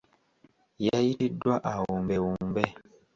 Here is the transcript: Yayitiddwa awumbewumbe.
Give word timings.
Yayitiddwa 0.85 1.53
awumbewumbe. 1.71 2.63